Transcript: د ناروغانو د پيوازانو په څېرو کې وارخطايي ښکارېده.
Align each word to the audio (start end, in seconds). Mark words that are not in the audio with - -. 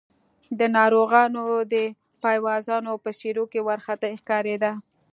د 0.59 0.61
ناروغانو 0.77 1.43
د 1.73 1.75
پيوازانو 2.23 2.93
په 3.03 3.09
څېرو 3.19 3.43
کې 3.51 3.65
وارخطايي 3.67 4.15
ښکارېده. 4.21 4.71